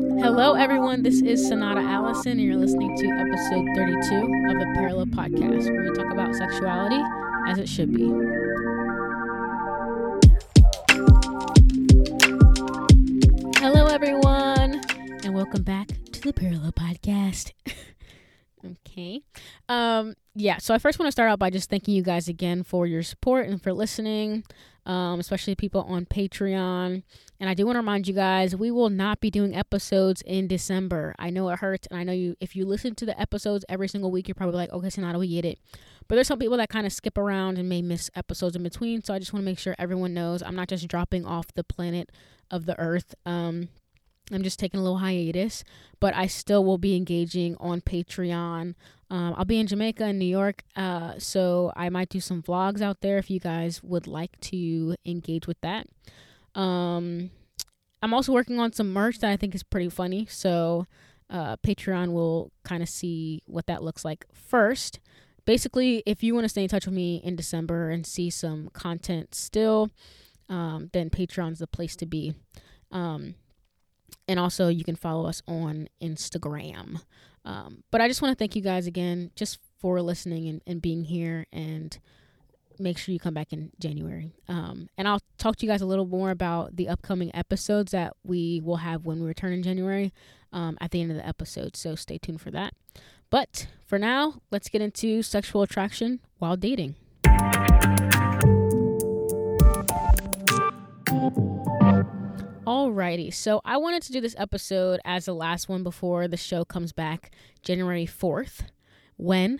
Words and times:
Hello, 0.00 0.54
everyone. 0.54 1.02
This 1.02 1.20
is 1.20 1.46
Sonata 1.46 1.82
Allison, 1.82 2.32
and 2.32 2.40
you're 2.40 2.56
listening 2.56 2.96
to 2.96 3.06
episode 3.06 3.66
32 3.76 4.16
of 4.48 4.58
the 4.58 4.72
Parallel 4.74 5.04
Podcast, 5.04 5.70
where 5.70 5.82
we 5.82 5.94
talk 5.94 6.10
about 6.10 6.34
sexuality 6.34 7.02
as 7.46 7.58
it 7.58 7.68
should 7.68 7.92
be. 7.92 8.06
Hello, 13.60 13.88
everyone, 13.88 14.80
and 15.22 15.34
welcome 15.34 15.62
back 15.64 15.88
to 16.12 16.20
the 16.22 16.32
Parallel 16.32 16.72
Podcast. 16.72 17.52
okay. 18.64 19.20
Um, 19.68 20.14
yeah, 20.34 20.56
so 20.56 20.72
I 20.72 20.78
first 20.78 20.98
want 20.98 21.08
to 21.08 21.12
start 21.12 21.30
out 21.30 21.38
by 21.38 21.50
just 21.50 21.68
thanking 21.68 21.94
you 21.94 22.02
guys 22.02 22.26
again 22.26 22.62
for 22.62 22.86
your 22.86 23.02
support 23.02 23.48
and 23.48 23.62
for 23.62 23.74
listening, 23.74 24.44
um, 24.86 25.20
especially 25.20 25.54
people 25.54 25.82
on 25.82 26.06
Patreon. 26.06 27.02
And 27.38 27.48
I 27.48 27.54
do 27.54 27.66
want 27.66 27.76
to 27.76 27.80
remind 27.80 28.08
you 28.08 28.14
guys, 28.14 28.56
we 28.56 28.70
will 28.70 28.90
not 28.90 29.20
be 29.20 29.30
doing 29.30 29.54
episodes 29.54 30.22
in 30.22 30.46
December. 30.46 31.14
I 31.18 31.30
know 31.30 31.48
it 31.50 31.58
hurts, 31.58 31.86
and 31.90 31.98
I 31.98 32.04
know 32.04 32.12
you. 32.12 32.36
If 32.40 32.56
you 32.56 32.64
listen 32.66 32.94
to 32.96 33.06
the 33.06 33.18
episodes 33.20 33.64
every 33.68 33.88
single 33.88 34.10
week, 34.10 34.28
you're 34.28 34.34
probably 34.34 34.56
like, 34.56 34.72
okay, 34.72 34.90
so 34.90 35.02
now 35.02 35.12
do 35.12 35.18
we 35.18 35.28
get 35.28 35.44
it? 35.44 35.58
But 36.08 36.16
there's 36.16 36.26
some 36.26 36.38
people 36.38 36.56
that 36.56 36.68
kind 36.68 36.86
of 36.86 36.92
skip 36.92 37.16
around 37.16 37.56
and 37.58 37.68
may 37.68 37.82
miss 37.82 38.10
episodes 38.16 38.56
in 38.56 38.62
between. 38.62 39.02
So 39.02 39.14
I 39.14 39.18
just 39.18 39.32
want 39.32 39.44
to 39.44 39.50
make 39.50 39.58
sure 39.58 39.76
everyone 39.78 40.12
knows 40.12 40.42
I'm 40.42 40.56
not 40.56 40.68
just 40.68 40.88
dropping 40.88 41.24
off 41.24 41.54
the 41.54 41.64
planet 41.64 42.10
of 42.50 42.66
the 42.66 42.78
Earth. 42.80 43.14
Um, 43.24 43.68
I'm 44.32 44.42
just 44.42 44.58
taking 44.58 44.80
a 44.80 44.82
little 44.82 44.98
hiatus, 44.98 45.64
but 45.98 46.14
I 46.14 46.26
still 46.26 46.64
will 46.64 46.78
be 46.78 46.96
engaging 46.96 47.56
on 47.58 47.80
Patreon. 47.80 48.74
Um, 49.10 49.34
I'll 49.36 49.44
be 49.44 49.58
in 49.58 49.66
Jamaica 49.66 50.04
and 50.04 50.18
New 50.20 50.24
York, 50.24 50.62
uh, 50.76 51.14
so 51.18 51.72
I 51.74 51.88
might 51.88 52.08
do 52.08 52.20
some 52.20 52.42
vlogs 52.42 52.80
out 52.80 53.00
there 53.00 53.18
if 53.18 53.28
you 53.28 53.40
guys 53.40 53.82
would 53.82 54.06
like 54.06 54.38
to 54.42 54.94
engage 55.04 55.48
with 55.48 55.60
that. 55.62 55.88
Um, 56.54 57.30
I'm 58.02 58.14
also 58.14 58.32
working 58.32 58.60
on 58.60 58.72
some 58.72 58.92
merch 58.92 59.18
that 59.18 59.30
I 59.30 59.36
think 59.36 59.54
is 59.54 59.64
pretty 59.64 59.88
funny. 59.88 60.26
So 60.30 60.86
uh, 61.28 61.56
Patreon 61.56 62.12
will 62.12 62.52
kind 62.64 62.82
of 62.82 62.88
see 62.88 63.42
what 63.46 63.66
that 63.66 63.82
looks 63.82 64.04
like 64.04 64.26
first. 64.32 65.00
Basically, 65.44 66.02
if 66.06 66.22
you 66.22 66.34
want 66.34 66.44
to 66.44 66.48
stay 66.48 66.62
in 66.62 66.68
touch 66.68 66.86
with 66.86 66.94
me 66.94 67.20
in 67.24 67.34
December 67.34 67.90
and 67.90 68.06
see 68.06 68.30
some 68.30 68.70
content 68.72 69.34
still, 69.34 69.90
um, 70.48 70.90
then 70.92 71.10
Patreon's 71.10 71.58
the 71.58 71.66
place 71.66 71.96
to 71.96 72.06
be. 72.06 72.34
Um, 72.92 73.34
and 74.28 74.38
also, 74.38 74.68
you 74.68 74.84
can 74.84 74.96
follow 74.96 75.26
us 75.26 75.42
on 75.46 75.88
Instagram. 76.02 77.00
Um, 77.44 77.82
but 77.90 78.00
I 78.00 78.08
just 78.08 78.22
want 78.22 78.32
to 78.32 78.38
thank 78.38 78.54
you 78.54 78.62
guys 78.62 78.86
again 78.86 79.30
just 79.34 79.58
for 79.78 80.00
listening 80.02 80.48
and, 80.48 80.62
and 80.66 80.82
being 80.82 81.04
here 81.04 81.46
and 81.52 81.98
make 82.78 82.98
sure 82.98 83.12
you 83.12 83.18
come 83.18 83.34
back 83.34 83.52
in 83.52 83.70
January. 83.78 84.32
Um, 84.48 84.88
and 84.96 85.06
I'll 85.06 85.20
talk 85.38 85.56
to 85.56 85.66
you 85.66 85.72
guys 85.72 85.82
a 85.82 85.86
little 85.86 86.06
more 86.06 86.30
about 86.30 86.76
the 86.76 86.88
upcoming 86.88 87.34
episodes 87.34 87.92
that 87.92 88.14
we 88.24 88.60
will 88.64 88.76
have 88.76 89.04
when 89.04 89.20
we 89.20 89.26
return 89.26 89.52
in 89.52 89.62
January 89.62 90.12
um, 90.52 90.78
at 90.80 90.90
the 90.90 91.00
end 91.00 91.10
of 91.10 91.16
the 91.16 91.26
episode. 91.26 91.76
So 91.76 91.94
stay 91.94 92.18
tuned 92.18 92.40
for 92.40 92.50
that. 92.50 92.74
But 93.28 93.68
for 93.86 93.98
now, 93.98 94.40
let's 94.50 94.68
get 94.68 94.82
into 94.82 95.22
sexual 95.22 95.62
attraction 95.62 96.20
while 96.38 96.56
dating. 96.56 96.96
Alrighty, 102.70 103.34
so 103.34 103.60
I 103.64 103.78
wanted 103.78 104.00
to 104.04 104.12
do 104.12 104.20
this 104.20 104.36
episode 104.38 105.00
as 105.04 105.24
the 105.24 105.34
last 105.34 105.68
one 105.68 105.82
before 105.82 106.28
the 106.28 106.36
show 106.36 106.64
comes 106.64 106.92
back 106.92 107.32
January 107.62 108.06
4th. 108.06 108.60
When? 109.16 109.58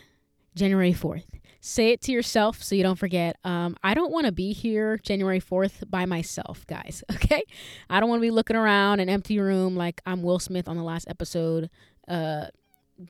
January 0.55 0.93
4th 0.93 1.25
say 1.61 1.91
it 1.91 2.01
to 2.03 2.13
yourself 2.13 2.63
so 2.63 2.77
you 2.77 2.85
don't 2.85 3.01
forget. 3.01 3.37
Um, 3.43 3.77
I 3.83 3.95
don't 3.95 4.13
want 4.13 4.27
to 4.27 4.33
be 4.33 4.53
here 4.53 4.97
January 4.99 5.41
4th 5.41 5.91
by 5.91 6.07
myself, 6.07 6.65
guys. 6.69 7.03
Okay. 7.13 7.43
I 7.91 7.99
don't 7.99 8.09
want 8.09 8.21
to 8.21 8.27
be 8.27 8.31
looking 8.31 8.55
around 8.55 9.01
an 9.01 9.09
empty 9.09 9.41
room 9.41 9.75
like 9.75 10.01
I'm 10.07 10.23
Will 10.23 10.39
Smith 10.39 10.69
on 10.69 10.77
the 10.77 10.85
last 10.85 11.09
episode. 11.09 11.69
Uh, 12.07 12.47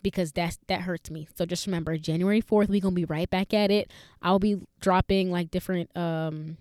because 0.03 0.33
that's 0.33 0.59
that 0.69 0.81
hurts 0.81 1.11
me. 1.11 1.29
So 1.37 1.45
just 1.45 1.67
remember, 1.67 1.99
January 1.99 2.41
4th, 2.41 2.69
we're 2.69 2.81
gonna 2.81 2.95
be 2.95 3.05
right 3.05 3.29
back 3.29 3.53
at 3.53 3.71
it. 3.71 3.91
I'll 4.23 4.39
be 4.39 4.63
dropping 4.81 5.31
like 5.31 5.51
different 5.51 5.95
um 5.95 6.57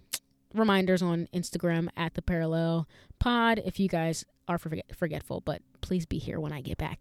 reminders 0.54 1.02
on 1.02 1.28
Instagram 1.34 1.90
at 1.96 2.14
the 2.16 2.22
parallel 2.22 2.88
pod 3.20 3.62
if 3.66 3.80
you 3.80 3.88
guys 3.88 4.26
are 4.48 4.58
forget- 4.58 4.96
forgetful, 4.96 5.42
but 5.42 5.62
please 5.82 6.06
be 6.06 6.18
here 6.18 6.40
when 6.40 6.52
I 6.52 6.62
get 6.62 6.78
back. 6.78 7.00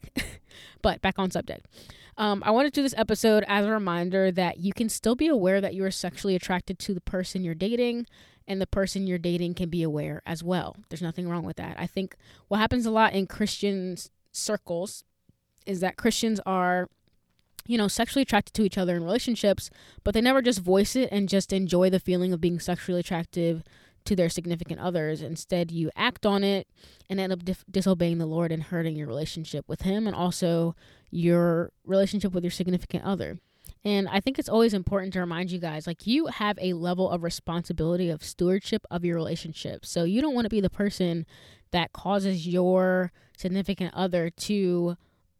but 0.83 1.01
back 1.01 1.19
on 1.19 1.31
subject. 1.31 1.67
Um, 2.17 2.43
I 2.45 2.51
wanted 2.51 2.75
to 2.75 2.81
do 2.81 2.83
this 2.83 2.95
episode 2.97 3.45
as 3.49 3.65
a 3.65 3.71
reminder 3.71 4.31
that 4.33 4.59
you 4.59 4.73
can 4.73 4.89
still 4.89 5.15
be 5.15 5.29
aware 5.29 5.61
that 5.61 5.75
you 5.75 5.85
are 5.85 5.91
sexually 5.91 6.35
attracted 6.35 6.79
to 6.81 6.95
the 6.95 7.01
person 7.01 7.45
you're 7.45 7.55
dating, 7.55 8.07
and 8.47 8.61
the 8.61 8.67
person 8.67 9.07
you're 9.07 9.19
dating 9.19 9.55
can 9.55 9.69
be 9.69 9.83
aware 9.83 10.23
as 10.27 10.43
well. 10.43 10.77
There's 10.89 11.03
nothing 11.03 11.29
wrong 11.29 11.45
with 11.45 11.57
that. 11.57 11.77
I 11.79 11.87
think 11.87 12.17
what 12.49 12.59
happens 12.59 12.87
a 12.87 12.91
lot 12.91 13.13
in 13.13 13.27
Christian 13.27 13.97
circles 14.33 15.05
is 15.67 15.81
that 15.81 15.97
Christians 15.97 16.41
are 16.47 16.89
you 17.69 17.77
know, 17.77 17.87
sexually 17.87 18.23
attracted 18.23 18.55
to 18.55 18.65
each 18.65 18.79
other 18.79 18.97
in 18.97 19.05
relationships, 19.05 19.71
but 20.03 20.15
they 20.15 20.23
never 20.23 20.41
just 20.41 20.59
voice 20.59 20.97
it 20.97 21.09
and 21.12 21.29
just 21.29 21.53
enjoy 21.53 21.91
the 21.91 22.01
feeling 22.01 22.33
of 22.33 22.41
being 22.41 22.59
sexually 22.59 22.99
attractive 22.99 23.62
to 24.06 24.17
their 24.17 24.31
significant 24.31 24.81
others. 24.81 25.21
Instead, 25.21 25.71
you 25.71 25.91
act 25.95 26.25
on 26.25 26.43
it 26.43 26.67
and 27.11 27.21
end 27.21 27.31
up 27.31 27.45
dif- 27.45 27.67
disobeying 27.71 28.17
the 28.17 28.27
Lord 28.27 28.51
and 28.51 28.62
hurting 28.62 28.97
your 28.97 29.06
relationship 29.06 29.69
with 29.69 29.83
Him 29.83 30.06
and 30.06 30.17
also 30.17 30.75
your 31.11 31.71
relationship 31.84 32.33
with 32.33 32.43
your 32.43 32.51
significant 32.51 33.05
other. 33.05 33.39
And 33.85 34.09
I 34.09 34.21
think 34.21 34.39
it's 34.39 34.49
always 34.49 34.73
important 34.73 35.12
to 35.12 35.21
remind 35.21 35.50
you 35.50 35.59
guys 35.59 35.87
like, 35.87 36.06
you 36.06 36.27
have 36.27 36.59
a 36.61 36.73
level 36.73 37.11
of 37.11 37.23
responsibility 37.23 38.09
of 38.09 38.25
stewardship 38.25 38.87
of 38.91 39.05
your 39.05 39.15
relationship. 39.15 39.85
So 39.85 40.05
you 40.05 40.23
don't 40.23 40.35
want 40.35 40.47
to 40.47 40.50
be 40.50 40.62
the 40.62 40.71
person 40.71 41.27
that 41.71 41.93
causes 41.93 42.49
your 42.49 43.12
significant 43.37 43.93
other 43.93 44.31
to 44.31 44.97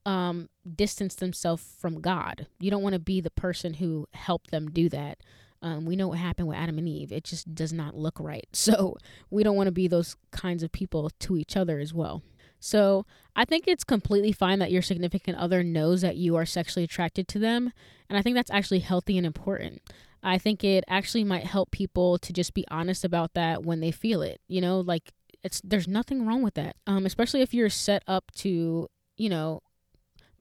um, 0.09 0.49
distance 0.75 1.15
themselves 1.17 1.63
from 1.79 2.01
God. 2.01 2.47
You 2.59 2.71
don't 2.71 2.83
want 2.83 2.95
to 2.95 2.99
be 2.99 3.21
the 3.21 3.31
person 3.31 3.75
who 3.75 4.09
helped 4.15 4.51
them 4.51 4.71
do 4.71 4.89
that. 4.89 5.19
Um, 5.61 5.85
we 5.85 5.97
know 5.97 6.09
what 6.09 6.19
happened 6.19 6.49
with 6.49 6.57
Adam 6.57 6.79
and 6.79 6.89
Eve. 6.89 7.13
It 7.13 7.25
just 7.25 7.55
does 7.55 7.75
not 7.75 7.95
look 7.95 8.19
right. 8.19 8.47
So 8.55 8.97
we 9.31 9.43
don't 9.43 9.57
want 9.57 9.67
to 9.67 9.73
be 9.73 9.87
those 9.87 10.17
kinds 10.31 10.63
of 10.63 10.73
people 10.73 11.11
to 11.21 11.37
each 11.37 11.59
other 11.59 11.79
as 11.79 11.93
well. 11.93 12.23
So 12.59 13.05
I 13.37 13.45
think 13.45 13.69
it's 13.69 13.85
completely 13.85 14.33
fine 14.33 14.61
that 14.61 14.73
your 14.73 14.81
significant 14.81 15.37
other 15.37 15.63
knows 15.63 16.01
that 16.01 16.17
you 16.17 16.37
are 16.37 16.47
sexually 16.47 16.85
attracted 16.85 17.29
to 17.29 17.39
them. 17.39 17.73
And 18.09 18.19
I 18.19 18.23
think 18.23 18.35
that's 18.35 18.51
actually 18.51 18.81
healthy 18.81 19.19
and 19.19 19.27
important. 19.27 19.83
I 20.23 20.39
think 20.39 20.65
it 20.65 20.85
actually 20.89 21.23
might 21.23 21.45
help 21.45 21.71
people 21.71 22.19
to 22.19 22.33
just 22.33 22.55
be 22.55 22.65
honest 22.71 23.05
about 23.05 23.35
that 23.35 23.63
when 23.63 23.81
they 23.81 23.91
feel 23.91 24.23
it. 24.23 24.41
You 24.49 24.63
know, 24.63 24.81
like 24.81 25.13
it's 25.45 25.61
there's 25.63 25.87
nothing 25.87 26.27
wrong 26.27 26.43
with 26.43 26.55
that. 26.55 26.77
Um, 26.87 27.05
especially 27.05 27.43
if 27.43 27.53
you're 27.53 27.69
set 27.69 28.03
up 28.07 28.33
to, 28.37 28.89
you 29.19 29.29
know, 29.29 29.61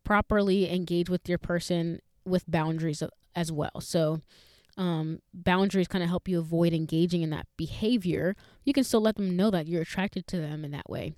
properly 0.07 0.71
engage 0.71 1.09
with 1.09 1.27
your 1.27 1.37
person 1.37 1.99
with 2.23 2.49
boundaries 2.49 3.03
as 3.35 3.51
well. 3.51 3.81
So, 3.81 4.21
um, 4.77 5.19
boundaries 5.33 5.89
kind 5.89 6.01
of 6.01 6.09
help 6.09 6.29
you 6.29 6.39
avoid 6.39 6.71
engaging 6.71 7.23
in 7.23 7.29
that 7.31 7.45
behavior. 7.57 8.33
You 8.63 8.71
can 8.71 8.85
still 8.85 9.01
let 9.01 9.17
them 9.17 9.35
know 9.35 9.51
that 9.51 9.67
you're 9.67 9.81
attracted 9.81 10.25
to 10.27 10.37
them 10.37 10.63
in 10.63 10.71
that 10.71 10.89
way. 10.89 11.13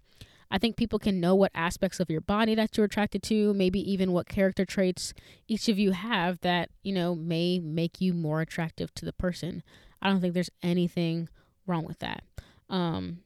I 0.49 0.57
think 0.57 0.75
people 0.75 0.97
can 0.97 1.19
know 1.19 1.35
what 1.35 1.51
aspects 1.53 1.99
of 1.99 2.09
your 2.09 2.21
body 2.21 2.55
that 2.55 2.75
you're 2.75 2.87
attracted 2.87 3.21
to, 3.23 3.53
maybe 3.53 3.79
even 3.91 4.11
what 4.11 4.27
character 4.27 4.65
traits 4.65 5.13
each 5.47 5.69
of 5.69 5.77
you 5.77 5.91
have 5.91 6.39
that, 6.39 6.69
you 6.81 6.91
know, 6.91 7.13
may 7.13 7.59
make 7.59 8.01
you 8.01 8.13
more 8.13 8.41
attractive 8.41 8.91
to 8.95 9.05
the 9.05 9.13
person. 9.13 9.61
I 10.01 10.09
don't 10.09 10.19
think 10.19 10.33
there's 10.33 10.49
anything 10.63 11.29
wrong 11.67 11.85
with 11.85 11.99
that. 11.99 12.23
Um, 12.71 13.19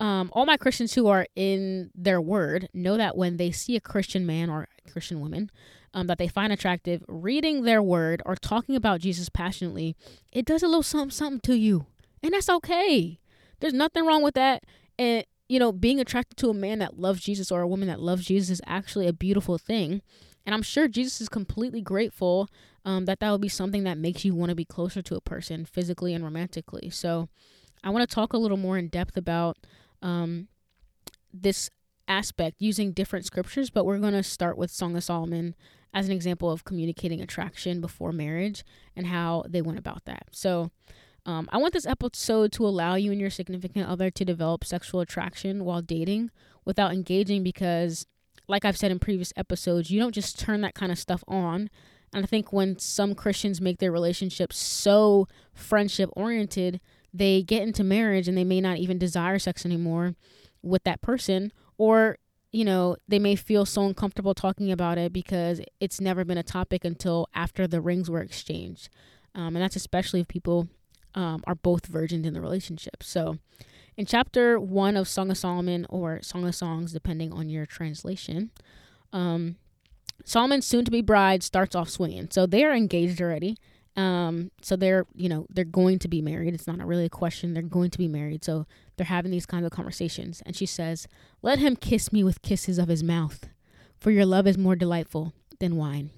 um, 0.00 0.30
all 0.32 0.46
my 0.46 0.56
Christians 0.56 0.94
who 0.94 1.06
are 1.08 1.26
in 1.36 1.90
their 1.94 2.20
word 2.20 2.68
know 2.72 2.96
that 2.96 3.16
when 3.16 3.36
they 3.36 3.50
see 3.50 3.76
a 3.76 3.80
Christian 3.80 4.26
man 4.26 4.48
or 4.48 4.66
Christian 4.90 5.20
woman 5.20 5.50
um, 5.92 6.06
that 6.06 6.16
they 6.16 6.26
find 6.26 6.52
attractive, 6.52 7.04
reading 7.06 7.62
their 7.62 7.82
word 7.82 8.22
or 8.24 8.34
talking 8.34 8.74
about 8.74 9.00
Jesus 9.00 9.28
passionately, 9.28 9.94
it 10.32 10.46
does 10.46 10.62
a 10.62 10.66
little 10.66 10.82
something, 10.82 11.10
something 11.10 11.40
to 11.40 11.54
you. 11.54 11.84
And 12.22 12.32
that's 12.32 12.48
okay. 12.48 13.18
There's 13.60 13.74
nothing 13.74 14.06
wrong 14.06 14.22
with 14.22 14.34
that. 14.34 14.64
And, 14.98 15.24
you 15.48 15.58
know, 15.58 15.70
being 15.70 16.00
attracted 16.00 16.38
to 16.38 16.48
a 16.48 16.54
man 16.54 16.78
that 16.78 16.98
loves 16.98 17.20
Jesus 17.20 17.52
or 17.52 17.60
a 17.60 17.68
woman 17.68 17.88
that 17.88 18.00
loves 18.00 18.24
Jesus 18.24 18.48
is 18.50 18.62
actually 18.66 19.06
a 19.06 19.12
beautiful 19.12 19.58
thing. 19.58 20.00
And 20.46 20.54
I'm 20.54 20.62
sure 20.62 20.88
Jesus 20.88 21.20
is 21.20 21.28
completely 21.28 21.82
grateful 21.82 22.48
um, 22.86 23.04
that 23.04 23.20
that 23.20 23.30
would 23.30 23.42
be 23.42 23.48
something 23.48 23.84
that 23.84 23.98
makes 23.98 24.24
you 24.24 24.34
want 24.34 24.48
to 24.48 24.56
be 24.56 24.64
closer 24.64 25.02
to 25.02 25.16
a 25.16 25.20
person 25.20 25.66
physically 25.66 26.14
and 26.14 26.24
romantically. 26.24 26.88
So 26.88 27.28
I 27.84 27.90
want 27.90 28.08
to 28.08 28.14
talk 28.14 28.32
a 28.32 28.38
little 28.38 28.56
more 28.56 28.78
in 28.78 28.88
depth 28.88 29.16
about 29.18 29.58
um, 30.02 30.48
this 31.32 31.70
aspect 32.08 32.56
using 32.58 32.92
different 32.92 33.24
scriptures, 33.24 33.70
but 33.70 33.84
we're 33.84 33.98
going 33.98 34.12
to 34.12 34.22
start 34.22 34.58
with 34.58 34.70
Song 34.70 34.96
of 34.96 35.04
Solomon 35.04 35.54
as 35.92 36.06
an 36.06 36.12
example 36.12 36.50
of 36.50 36.64
communicating 36.64 37.20
attraction 37.20 37.80
before 37.80 38.12
marriage 38.12 38.64
and 38.96 39.06
how 39.06 39.44
they 39.48 39.62
went 39.62 39.78
about 39.78 40.04
that. 40.04 40.26
So, 40.32 40.70
um, 41.26 41.48
I 41.52 41.58
want 41.58 41.74
this 41.74 41.86
episode 41.86 42.50
to 42.52 42.66
allow 42.66 42.94
you 42.94 43.12
and 43.12 43.20
your 43.20 43.30
significant 43.30 43.88
other 43.88 44.10
to 44.10 44.24
develop 44.24 44.64
sexual 44.64 45.00
attraction 45.00 45.64
while 45.64 45.82
dating 45.82 46.30
without 46.64 46.92
engaging 46.92 47.42
because, 47.42 48.06
like 48.48 48.64
I've 48.64 48.78
said 48.78 48.90
in 48.90 48.98
previous 48.98 49.32
episodes, 49.36 49.90
you 49.90 50.00
don't 50.00 50.14
just 50.14 50.38
turn 50.38 50.62
that 50.62 50.74
kind 50.74 50.90
of 50.90 50.98
stuff 50.98 51.22
on. 51.28 51.68
And 52.12 52.24
I 52.24 52.26
think 52.26 52.52
when 52.52 52.78
some 52.78 53.14
Christians 53.14 53.60
make 53.60 53.78
their 53.78 53.92
relationships 53.92 54.56
so 54.56 55.28
friendship 55.52 56.10
oriented, 56.14 56.80
they 57.12 57.42
get 57.42 57.62
into 57.62 57.84
marriage 57.84 58.28
and 58.28 58.36
they 58.36 58.44
may 58.44 58.60
not 58.60 58.78
even 58.78 58.98
desire 58.98 59.38
sex 59.38 59.64
anymore 59.64 60.14
with 60.62 60.84
that 60.84 61.00
person 61.00 61.52
or 61.78 62.18
you 62.52 62.64
know, 62.64 62.96
they 63.06 63.20
may 63.20 63.36
feel 63.36 63.64
so 63.64 63.82
uncomfortable 63.86 64.34
talking 64.34 64.72
about 64.72 64.98
it 64.98 65.12
because 65.12 65.60
it's 65.78 66.00
never 66.00 66.24
been 66.24 66.38
a 66.38 66.42
topic 66.42 66.84
until 66.84 67.28
after 67.32 67.66
the 67.66 67.80
rings 67.80 68.10
were 68.10 68.20
exchanged. 68.20 68.88
Um, 69.36 69.54
and 69.54 69.58
that's 69.58 69.76
especially 69.76 70.20
if 70.20 70.28
people 70.28 70.68
um, 71.14 71.44
are 71.46 71.54
both 71.54 71.86
virgins 71.86 72.26
in 72.26 72.34
the 72.34 72.40
relationship. 72.40 73.02
So, 73.02 73.38
in 73.96 74.06
chapter 74.06 74.58
one 74.58 74.96
of 74.96 75.06
Song 75.08 75.30
of 75.30 75.38
Solomon 75.38 75.86
or 75.88 76.22
Song 76.22 76.46
of 76.46 76.54
Songs, 76.54 76.92
depending 76.92 77.32
on 77.32 77.48
your 77.48 77.66
translation, 77.66 78.50
um, 79.12 79.56
Solomon's 80.24 80.66
soon 80.66 80.84
to 80.84 80.90
be 80.90 81.02
bride 81.02 81.42
starts 81.42 81.74
off 81.74 81.88
swinging. 81.88 82.28
So 82.30 82.46
they 82.46 82.64
are 82.64 82.74
engaged 82.74 83.20
already. 83.20 83.56
Um, 83.96 84.50
so 84.62 84.76
they're, 84.76 85.06
you 85.14 85.28
know, 85.28 85.46
they're 85.50 85.64
going 85.64 85.98
to 86.00 86.08
be 86.08 86.22
married. 86.22 86.54
It's 86.54 86.66
not 86.66 86.78
really 86.86 87.04
a 87.04 87.10
question. 87.10 87.54
They're 87.54 87.62
going 87.62 87.90
to 87.90 87.98
be 87.98 88.08
married. 88.08 88.44
So 88.44 88.66
they're 88.96 89.06
having 89.06 89.30
these 89.30 89.46
kinds 89.46 89.66
of 89.66 89.72
conversations. 89.72 90.42
And 90.46 90.54
she 90.54 90.66
says, 90.66 91.06
Let 91.42 91.58
him 91.58 91.76
kiss 91.76 92.12
me 92.12 92.22
with 92.22 92.42
kisses 92.42 92.78
of 92.78 92.88
his 92.88 93.02
mouth, 93.02 93.48
for 93.98 94.10
your 94.10 94.26
love 94.26 94.46
is 94.46 94.56
more 94.56 94.76
delightful 94.76 95.32
than 95.58 95.76
wine. 95.76 96.10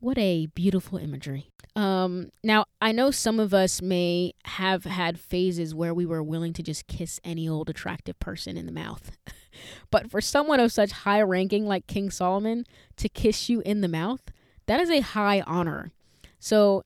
What 0.00 0.18
a 0.18 0.46
beautiful 0.46 0.98
imagery. 0.98 1.50
Um, 1.76 2.30
now, 2.42 2.66
I 2.80 2.92
know 2.92 3.10
some 3.10 3.40
of 3.40 3.52
us 3.52 3.82
may 3.82 4.34
have 4.44 4.84
had 4.84 5.18
phases 5.18 5.74
where 5.74 5.94
we 5.94 6.06
were 6.06 6.22
willing 6.22 6.52
to 6.52 6.62
just 6.62 6.86
kiss 6.86 7.18
any 7.24 7.48
old 7.48 7.68
attractive 7.68 8.18
person 8.20 8.56
in 8.56 8.66
the 8.66 8.72
mouth. 8.72 9.10
but 9.90 10.10
for 10.10 10.20
someone 10.20 10.60
of 10.60 10.72
such 10.72 10.92
high 10.92 11.22
ranking 11.22 11.66
like 11.66 11.86
King 11.86 12.10
Solomon 12.10 12.64
to 12.96 13.08
kiss 13.08 13.48
you 13.48 13.60
in 13.60 13.80
the 13.80 13.88
mouth, 13.88 14.22
that 14.66 14.80
is 14.80 14.90
a 14.90 15.00
high 15.00 15.40
honor. 15.46 15.90
So 16.38 16.84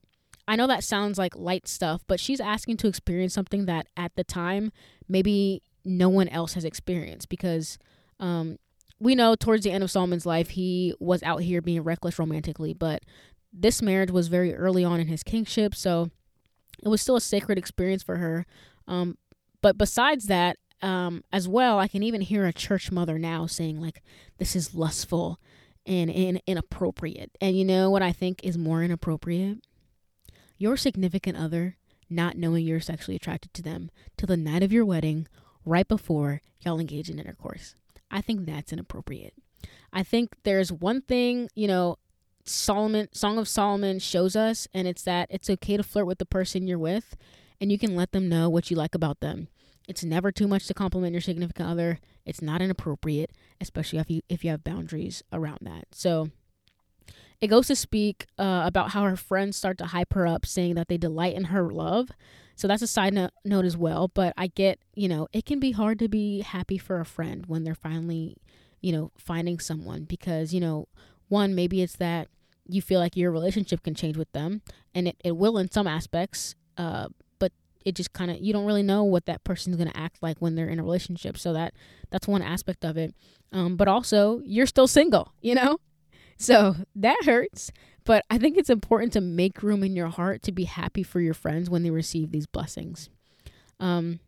I 0.48 0.56
know 0.56 0.66
that 0.66 0.82
sounds 0.82 1.18
like 1.18 1.36
light 1.36 1.68
stuff, 1.68 2.02
but 2.06 2.18
she's 2.18 2.40
asking 2.40 2.78
to 2.78 2.88
experience 2.88 3.34
something 3.34 3.66
that 3.66 3.86
at 3.98 4.16
the 4.16 4.24
time 4.24 4.72
maybe 5.06 5.62
no 5.84 6.08
one 6.08 6.26
else 6.28 6.54
has 6.54 6.64
experienced 6.64 7.28
because 7.28 7.78
um, 8.18 8.58
we 8.98 9.14
know 9.14 9.34
towards 9.34 9.62
the 9.62 9.70
end 9.70 9.84
of 9.84 9.90
Solomon's 9.90 10.24
life 10.24 10.50
he 10.50 10.94
was 10.98 11.22
out 11.22 11.42
here 11.42 11.60
being 11.60 11.82
reckless 11.82 12.18
romantically, 12.18 12.72
but 12.72 13.02
this 13.52 13.82
marriage 13.82 14.10
was 14.10 14.28
very 14.28 14.54
early 14.54 14.82
on 14.84 15.00
in 15.00 15.06
his 15.06 15.22
kingship, 15.22 15.74
so 15.74 16.10
it 16.82 16.88
was 16.88 17.02
still 17.02 17.16
a 17.16 17.20
sacred 17.20 17.58
experience 17.58 18.02
for 18.02 18.16
her. 18.16 18.46
Um, 18.86 19.18
but 19.60 19.76
besides 19.76 20.26
that, 20.26 20.56
um, 20.80 21.24
as 21.30 21.46
well, 21.46 21.78
I 21.78 21.88
can 21.88 22.02
even 22.02 22.22
hear 22.22 22.46
a 22.46 22.52
church 22.54 22.90
mother 22.90 23.18
now 23.18 23.46
saying 23.46 23.80
like, 23.80 24.02
"This 24.38 24.54
is 24.54 24.74
lustful 24.74 25.40
and, 25.84 26.10
and 26.10 26.40
inappropriate." 26.46 27.32
And 27.40 27.58
you 27.58 27.64
know 27.64 27.90
what 27.90 28.02
I 28.02 28.12
think 28.12 28.44
is 28.44 28.56
more 28.56 28.82
inappropriate? 28.82 29.58
Your 30.58 30.76
significant 30.76 31.38
other 31.38 31.76
not 32.10 32.36
knowing 32.36 32.64
you're 32.64 32.80
sexually 32.80 33.16
attracted 33.16 33.52
to 33.54 33.62
them 33.62 33.90
till 34.16 34.26
the 34.26 34.36
night 34.36 34.62
of 34.62 34.72
your 34.72 34.84
wedding, 34.84 35.28
right 35.64 35.86
before 35.86 36.40
y'all 36.60 36.80
engage 36.80 37.10
in 37.10 37.18
intercourse. 37.18 37.74
I 38.10 38.20
think 38.20 38.46
that's 38.46 38.72
inappropriate. 38.72 39.34
I 39.92 40.02
think 40.02 40.36
there's 40.44 40.72
one 40.72 41.02
thing, 41.02 41.48
you 41.54 41.68
know, 41.68 41.96
Solomon 42.44 43.08
Song 43.12 43.36
of 43.36 43.46
Solomon 43.46 43.98
shows 43.98 44.34
us 44.34 44.66
and 44.72 44.88
it's 44.88 45.02
that 45.02 45.28
it's 45.30 45.50
okay 45.50 45.76
to 45.76 45.82
flirt 45.82 46.06
with 46.06 46.18
the 46.18 46.24
person 46.24 46.66
you're 46.66 46.78
with 46.78 47.16
and 47.60 47.70
you 47.70 47.78
can 47.78 47.94
let 47.94 48.12
them 48.12 48.28
know 48.28 48.48
what 48.48 48.70
you 48.70 48.76
like 48.76 48.94
about 48.94 49.20
them. 49.20 49.48
It's 49.86 50.04
never 50.04 50.32
too 50.32 50.48
much 50.48 50.66
to 50.66 50.74
compliment 50.74 51.12
your 51.12 51.20
significant 51.20 51.68
other. 51.68 51.98
It's 52.24 52.42
not 52.42 52.62
inappropriate, 52.62 53.32
especially 53.60 53.98
if 53.98 54.10
you 54.10 54.22
if 54.28 54.44
you 54.44 54.50
have 54.50 54.64
boundaries 54.64 55.22
around 55.32 55.58
that. 55.62 55.88
So 55.92 56.30
it 57.40 57.46
goes 57.48 57.68
to 57.68 57.76
speak 57.76 58.26
uh, 58.38 58.62
about 58.64 58.90
how 58.90 59.04
her 59.04 59.16
friends 59.16 59.56
start 59.56 59.78
to 59.78 59.86
hype 59.86 60.14
her 60.14 60.26
up, 60.26 60.44
saying 60.44 60.74
that 60.74 60.88
they 60.88 60.96
delight 60.96 61.34
in 61.34 61.44
her 61.44 61.70
love. 61.70 62.10
So 62.56 62.66
that's 62.66 62.82
a 62.82 62.88
side 62.88 63.14
no- 63.14 63.30
note 63.44 63.64
as 63.64 63.76
well. 63.76 64.08
But 64.08 64.34
I 64.36 64.48
get, 64.48 64.80
you 64.94 65.08
know, 65.08 65.28
it 65.32 65.46
can 65.46 65.60
be 65.60 65.70
hard 65.70 65.98
to 66.00 66.08
be 66.08 66.40
happy 66.40 66.78
for 66.78 67.00
a 67.00 67.04
friend 67.04 67.44
when 67.46 67.62
they're 67.62 67.74
finally, 67.76 68.36
you 68.80 68.90
know, 68.90 69.12
finding 69.16 69.60
someone 69.60 70.04
because, 70.04 70.52
you 70.52 70.60
know, 70.60 70.88
one, 71.28 71.54
maybe 71.54 71.82
it's 71.82 71.96
that 71.96 72.28
you 72.66 72.82
feel 72.82 73.00
like 73.00 73.16
your 73.16 73.30
relationship 73.30 73.82
can 73.82 73.94
change 73.94 74.16
with 74.16 74.30
them, 74.32 74.62
and 74.94 75.08
it, 75.08 75.16
it 75.24 75.36
will 75.36 75.58
in 75.58 75.70
some 75.70 75.86
aspects. 75.86 76.54
Uh, 76.76 77.08
but 77.38 77.52
it 77.84 77.94
just 77.94 78.12
kind 78.12 78.30
of 78.30 78.38
you 78.40 78.52
don't 78.52 78.66
really 78.66 78.82
know 78.82 79.04
what 79.04 79.26
that 79.26 79.44
person's 79.44 79.76
going 79.76 79.90
to 79.90 79.96
act 79.96 80.22
like 80.22 80.36
when 80.38 80.54
they're 80.54 80.68
in 80.68 80.78
a 80.78 80.82
relationship. 80.82 81.38
So 81.38 81.52
that 81.52 81.74
that's 82.10 82.26
one 82.26 82.42
aspect 82.42 82.84
of 82.84 82.96
it. 82.96 83.14
Um, 83.52 83.76
but 83.76 83.88
also 83.88 84.42
you're 84.44 84.66
still 84.66 84.86
single, 84.86 85.32
you 85.40 85.54
know. 85.54 85.78
So 86.38 86.76
that 86.94 87.24
hurts. 87.24 87.70
But 88.04 88.24
I 88.30 88.38
think 88.38 88.56
it's 88.56 88.70
important 88.70 89.12
to 89.12 89.20
make 89.20 89.62
room 89.62 89.84
in 89.84 89.94
your 89.94 90.08
heart 90.08 90.42
to 90.44 90.52
be 90.52 90.64
happy 90.64 91.02
for 91.02 91.20
your 91.20 91.34
friends 91.34 91.68
when 91.68 91.82
they 91.82 91.90
receive 91.90 92.30
these 92.30 92.46
blessings. 92.46 93.10
Um, 93.80 94.20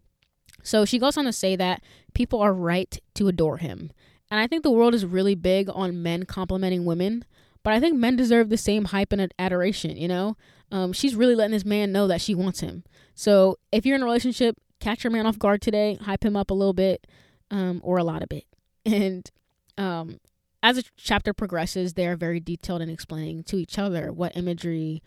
so 0.63 0.85
she 0.85 0.99
goes 0.99 1.17
on 1.17 1.25
to 1.25 1.33
say 1.33 1.57
that 1.57 1.83
people 2.13 2.41
are 2.41 2.53
right 2.53 2.99
to 3.15 3.29
adore 3.29 3.57
him. 3.57 3.91
And 4.31 4.39
I 4.39 4.47
think 4.47 4.63
the 4.63 4.71
world 4.71 4.95
is 4.95 5.07
really 5.07 5.35
big 5.35 5.71
on 5.73 6.03
men 6.03 6.25
complimenting 6.25 6.85
women, 6.85 7.25
but 7.63 7.73
I 7.73 7.81
think 7.81 7.97
men 7.97 8.17
deserve 8.17 8.49
the 8.49 8.57
same 8.57 8.87
hype 8.87 9.13
and 9.13 9.33
adoration, 9.39 9.97
you 9.97 10.09
know? 10.09 10.37
Um, 10.71 10.93
she's 10.93 11.17
really 11.17 11.35
letting 11.35 11.53
this 11.53 11.65
man 11.65 11.91
know 11.91 12.07
that 12.07 12.21
she 12.21 12.35
wants 12.35 12.61
him. 12.61 12.85
So 13.15 13.59
if 13.73 13.87
you're 13.87 13.97
in 13.97 14.03
a 14.03 14.05
relationship, 14.05 14.57
catch 14.79 15.03
your 15.03 15.11
man 15.11 15.27
off 15.27 15.39
guard 15.39 15.63
today, 15.63 15.99
hype 16.01 16.25
him 16.25 16.37
up 16.37 16.51
a 16.51 16.55
little 16.55 16.75
bit 16.75 17.07
um, 17.51 17.81
or 17.83 17.99
a 17.99 18.05
lot 18.05 18.23
of 18.23 18.31
it. 18.31 18.45
And 18.87 19.31
um, 19.77 20.21
as 20.63 20.77
the 20.77 20.85
chapter 20.97 21.33
progresses, 21.33 21.95
they 21.95 22.07
are 22.07 22.17
very 22.17 22.41
detailed 22.41 22.83
in 22.83 22.91
explaining 22.91 23.45
to 23.45 23.57
each 23.57 23.79
other 23.79 24.13
what 24.13 24.37
imagery, 24.37 25.03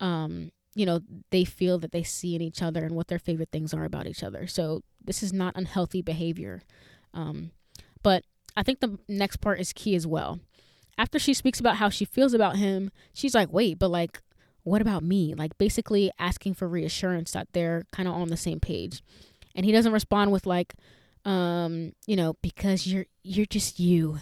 um, 0.00 0.50
you 0.74 0.84
know, 0.84 1.00
they 1.30 1.44
feel 1.44 1.78
that 1.78 1.92
they 1.92 2.02
see 2.02 2.34
in 2.34 2.42
each 2.42 2.62
other 2.62 2.84
and 2.84 2.94
what 2.94 3.08
their 3.08 3.18
favorite 3.18 3.50
things 3.50 3.72
are 3.72 3.84
about 3.84 4.06
each 4.06 4.22
other. 4.22 4.46
So 4.46 4.82
this 5.02 5.22
is 5.22 5.32
not 5.32 5.56
unhealthy 5.56 6.02
behavior. 6.02 6.62
Um, 7.14 7.52
but 8.02 8.24
I 8.56 8.62
think 8.62 8.80
the 8.80 8.98
next 9.08 9.36
part 9.36 9.60
is 9.60 9.72
key 9.72 9.94
as 9.94 10.06
well. 10.06 10.40
After 10.98 11.18
she 11.18 11.32
speaks 11.32 11.60
about 11.60 11.76
how 11.76 11.88
she 11.88 12.04
feels 12.04 12.34
about 12.34 12.56
him, 12.56 12.90
she's 13.14 13.34
like, 13.34 13.52
wait, 13.52 13.78
but 13.78 13.90
like, 13.90 14.20
what 14.64 14.82
about 14.82 15.02
me? 15.02 15.32
Like, 15.34 15.56
basically 15.56 16.10
asking 16.18 16.54
for 16.54 16.68
reassurance 16.68 17.32
that 17.32 17.48
they're 17.52 17.84
kind 17.92 18.08
of 18.08 18.14
on 18.14 18.28
the 18.28 18.36
same 18.36 18.60
page. 18.60 19.02
And 19.54 19.64
he 19.64 19.72
doesn't 19.72 19.92
respond 19.92 20.32
with 20.32 20.44
like, 20.44 20.74
um, 21.24 21.92
you 22.06 22.16
know, 22.16 22.36
because 22.42 22.86
you're 22.86 23.06
you're 23.22 23.46
just 23.46 23.80
you 23.80 24.18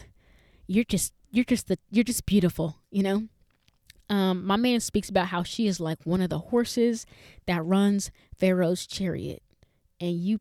you're 0.67 0.85
just 0.85 1.13
you're 1.31 1.45
just 1.45 1.69
the 1.69 1.79
you're 1.91 2.05
just 2.05 2.27
beautiful, 2.27 2.79
you 2.91 3.03
know? 3.03 3.25
Um, 4.09 4.47
my 4.47 4.57
man 4.57 4.79
speaks 4.81 5.09
about 5.09 5.29
how 5.29 5.43
she 5.43 5.67
is 5.67 5.81
like 5.81 5.99
one 6.05 6.21
of 6.21 6.31
the 6.31 6.39
horses 6.39 7.07
that 7.47 7.65
runs 7.65 8.11
Pharaoh's 8.37 8.87
chariot. 8.87 9.43
And 10.01 10.17
you 10.21 10.41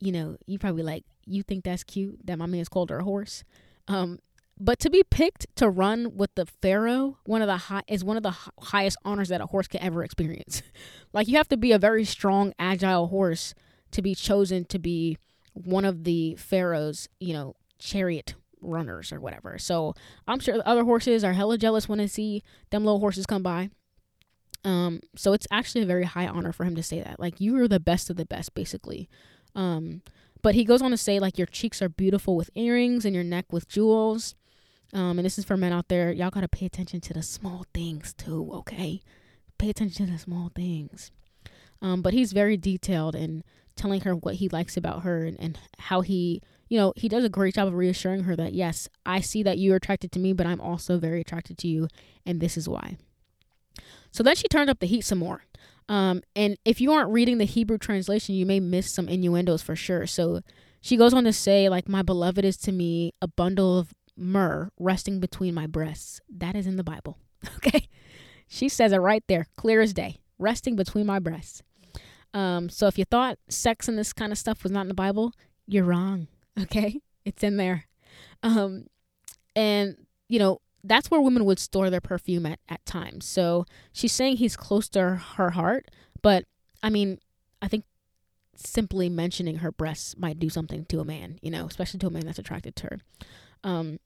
you 0.00 0.12
know, 0.12 0.36
you 0.46 0.58
probably 0.58 0.82
like 0.82 1.04
you 1.26 1.42
think 1.42 1.64
that's 1.64 1.84
cute 1.84 2.18
that 2.26 2.38
my 2.38 2.46
man's 2.46 2.68
called 2.68 2.90
her 2.90 2.98
a 2.98 3.04
horse. 3.04 3.44
Um, 3.86 4.18
but 4.58 4.78
to 4.80 4.90
be 4.90 5.02
picked 5.02 5.46
to 5.56 5.70
run 5.70 6.16
with 6.16 6.34
the 6.34 6.44
pharaoh, 6.44 7.18
one 7.24 7.40
of 7.40 7.48
the 7.48 7.56
high 7.56 7.82
is 7.88 8.04
one 8.04 8.16
of 8.16 8.22
the 8.22 8.36
highest 8.60 8.98
honors 9.04 9.28
that 9.28 9.40
a 9.40 9.46
horse 9.46 9.68
can 9.68 9.80
ever 9.80 10.04
experience. 10.04 10.62
like 11.12 11.28
you 11.28 11.36
have 11.36 11.48
to 11.48 11.56
be 11.56 11.72
a 11.72 11.78
very 11.78 12.04
strong, 12.04 12.52
agile 12.58 13.06
horse 13.08 13.54
to 13.92 14.02
be 14.02 14.14
chosen 14.14 14.64
to 14.66 14.78
be 14.78 15.16
one 15.54 15.84
of 15.84 16.04
the 16.04 16.36
pharaoh's, 16.36 17.08
you 17.18 17.32
know, 17.32 17.56
chariot 17.78 18.34
runners 18.62 19.12
or 19.12 19.20
whatever. 19.20 19.58
So 19.58 19.94
I'm 20.26 20.40
sure 20.40 20.56
the 20.56 20.68
other 20.68 20.84
horses 20.84 21.24
are 21.24 21.32
hella 21.32 21.58
jealous 21.58 21.88
when 21.88 21.98
they 21.98 22.06
see 22.06 22.42
them 22.70 22.84
little 22.84 23.00
horses 23.00 23.26
come 23.26 23.42
by. 23.42 23.70
Um, 24.64 25.00
so 25.16 25.32
it's 25.32 25.46
actually 25.50 25.82
a 25.82 25.86
very 25.86 26.04
high 26.04 26.26
honor 26.26 26.52
for 26.52 26.64
him 26.64 26.74
to 26.76 26.82
say 26.82 27.00
that. 27.02 27.18
Like 27.18 27.40
you 27.40 27.56
are 27.56 27.68
the 27.68 27.80
best 27.80 28.10
of 28.10 28.16
the 28.16 28.26
best, 28.26 28.54
basically. 28.54 29.08
Um, 29.54 30.02
but 30.42 30.54
he 30.54 30.64
goes 30.64 30.82
on 30.82 30.90
to 30.90 30.96
say 30.96 31.18
like 31.18 31.38
your 31.38 31.46
cheeks 31.46 31.82
are 31.82 31.88
beautiful 31.88 32.36
with 32.36 32.50
earrings 32.54 33.04
and 33.04 33.14
your 33.14 33.24
neck 33.24 33.52
with 33.52 33.68
jewels. 33.68 34.34
Um, 34.92 35.18
and 35.18 35.24
this 35.24 35.38
is 35.38 35.44
for 35.44 35.56
men 35.56 35.72
out 35.72 35.88
there. 35.88 36.10
Y'all 36.10 36.30
gotta 36.30 36.48
pay 36.48 36.66
attention 36.66 37.00
to 37.02 37.14
the 37.14 37.22
small 37.22 37.64
things 37.72 38.12
too, 38.12 38.50
okay? 38.52 39.00
Pay 39.58 39.70
attention 39.70 40.06
to 40.06 40.12
the 40.12 40.18
small 40.18 40.50
things. 40.54 41.10
Um, 41.82 42.02
but 42.02 42.12
he's 42.12 42.32
very 42.32 42.56
detailed 42.56 43.14
in 43.14 43.42
telling 43.80 44.02
her 44.02 44.14
what 44.14 44.36
he 44.36 44.48
likes 44.48 44.76
about 44.76 45.02
her 45.02 45.24
and, 45.24 45.40
and 45.40 45.58
how 45.78 46.02
he 46.02 46.42
you 46.70 46.78
know, 46.78 46.92
he 46.96 47.08
does 47.08 47.24
a 47.24 47.28
great 47.28 47.54
job 47.56 47.66
of 47.66 47.74
reassuring 47.74 48.22
her 48.22 48.36
that, 48.36 48.54
yes, 48.54 48.88
I 49.04 49.20
see 49.20 49.42
that 49.42 49.58
you're 49.58 49.76
attracted 49.76 50.12
to 50.12 50.20
me, 50.20 50.32
but 50.32 50.46
I'm 50.46 50.60
also 50.60 50.98
very 50.98 51.20
attracted 51.20 51.58
to 51.58 51.68
you, 51.68 51.88
and 52.24 52.40
this 52.40 52.56
is 52.56 52.68
why. 52.68 52.96
So 54.12 54.22
then 54.22 54.36
she 54.36 54.46
turned 54.46 54.70
up 54.70 54.78
the 54.78 54.86
heat 54.86 55.00
some 55.04 55.18
more. 55.18 55.42
Um, 55.88 56.22
and 56.36 56.56
if 56.64 56.80
you 56.80 56.92
aren't 56.92 57.10
reading 57.10 57.38
the 57.38 57.44
Hebrew 57.44 57.76
translation, 57.76 58.36
you 58.36 58.46
may 58.46 58.60
miss 58.60 58.88
some 58.88 59.08
innuendos 59.08 59.62
for 59.62 59.74
sure. 59.74 60.06
So 60.06 60.42
she 60.80 60.96
goes 60.96 61.12
on 61.12 61.24
to 61.24 61.32
say, 61.32 61.68
like, 61.68 61.88
my 61.88 62.02
beloved 62.02 62.44
is 62.44 62.56
to 62.58 62.72
me 62.72 63.14
a 63.20 63.26
bundle 63.26 63.76
of 63.76 63.92
myrrh 64.16 64.70
resting 64.78 65.18
between 65.18 65.54
my 65.54 65.66
breasts. 65.66 66.20
That 66.32 66.54
is 66.54 66.68
in 66.68 66.76
the 66.76 66.84
Bible. 66.84 67.18
Okay. 67.56 67.88
She 68.52 68.68
says 68.68 68.92
it 68.92 68.96
right 68.96 69.22
there, 69.28 69.46
clear 69.56 69.80
as 69.80 69.94
day, 69.94 70.18
resting 70.36 70.74
between 70.74 71.06
my 71.06 71.20
breasts. 71.20 71.62
Um, 72.32 72.68
so 72.68 72.86
if 72.86 72.98
you 72.98 73.04
thought 73.04 73.38
sex 73.48 73.88
and 73.88 73.98
this 73.98 74.12
kind 74.12 74.32
of 74.32 74.38
stuff 74.38 74.62
was 74.62 74.72
not 74.72 74.82
in 74.82 74.88
the 74.88 74.94
Bible, 74.94 75.32
you're 75.66 75.84
wrong. 75.84 76.28
Okay, 76.60 77.00
it's 77.24 77.42
in 77.42 77.56
there. 77.56 77.86
Um, 78.42 78.88
and 79.56 79.96
you 80.28 80.38
know 80.38 80.60
that's 80.84 81.10
where 81.10 81.20
women 81.20 81.44
would 81.46 81.58
store 81.58 81.88
their 81.88 82.00
perfume 82.00 82.44
at 82.44 82.58
at 82.68 82.84
times. 82.84 83.24
So 83.24 83.64
she's 83.92 84.12
saying 84.12 84.36
he's 84.36 84.56
close 84.56 84.88
to 84.90 85.22
her 85.36 85.50
heart, 85.50 85.90
but 86.22 86.44
I 86.82 86.90
mean, 86.90 87.18
I 87.62 87.68
think 87.68 87.84
simply 88.56 89.08
mentioning 89.08 89.58
her 89.58 89.72
breasts 89.72 90.16
might 90.18 90.38
do 90.38 90.50
something 90.50 90.84
to 90.86 91.00
a 91.00 91.04
man, 91.04 91.38
you 91.40 91.50
know, 91.50 91.66
especially 91.66 91.98
to 92.00 92.08
a 92.08 92.10
man 92.10 92.26
that's 92.26 92.38
attracted 92.38 92.76
to 92.76 92.86
her. 92.88 92.98
Um, 93.64 93.98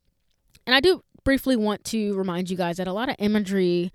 and 0.66 0.74
I 0.74 0.80
do 0.80 1.02
briefly 1.24 1.56
want 1.56 1.84
to 1.84 2.14
remind 2.14 2.50
you 2.50 2.56
guys 2.56 2.76
that 2.76 2.86
a 2.86 2.92
lot 2.92 3.08
of 3.08 3.16
imagery 3.18 3.90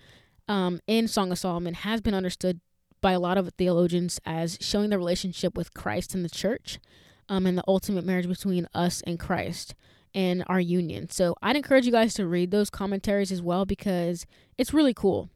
um, 0.48 0.80
in 0.88 1.08
Song 1.08 1.32
of 1.32 1.40
Solomon 1.40 1.76
has 1.76 2.02
been 2.02 2.14
understood 2.14 2.60
by 3.02 3.12
a 3.12 3.20
lot 3.20 3.38
of 3.38 3.50
theologians 3.58 4.20
as 4.26 4.58
showing 4.62 4.90
the 4.90 4.98
relationship 4.98 5.56
with 5.58 5.74
Christ 5.74 6.14
and 6.14 6.24
the 6.24 6.30
church 6.30 6.80
um, 7.28 7.46
and 7.46 7.58
the 7.58 7.64
ultimate 7.68 8.06
marriage 8.06 8.28
between 8.28 8.68
us 8.74 9.02
and 9.06 9.20
Christ 9.20 9.76
and 10.14 10.44
our 10.48 10.60
union. 10.60 11.10
So 11.10 11.36
I'd 11.42 11.56
encourage 11.56 11.86
you 11.86 11.92
guys 11.92 12.14
to 12.16 12.28
read 12.28 12.52
those 12.52 12.70
commentaries 12.70 13.32
as 13.32 13.42
well 13.42 13.66
because 13.66 14.26
it's 14.58 14.74
really 14.74 14.94
cool. 14.94 15.30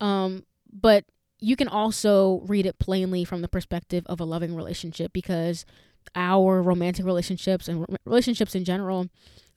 Um, 0.00 0.44
but 0.72 1.04
you 1.38 1.56
can 1.56 1.68
also 1.68 2.42
read 2.46 2.66
it 2.66 2.78
plainly 2.78 3.24
from 3.24 3.42
the 3.42 3.48
perspective 3.48 4.04
of 4.06 4.20
a 4.20 4.24
loving 4.24 4.54
relationship 4.54 5.12
because 5.12 5.66
our 6.14 6.62
romantic 6.62 7.04
relationships 7.04 7.68
and 7.68 7.84
relationships 8.04 8.54
in 8.54 8.64
general 8.64 9.08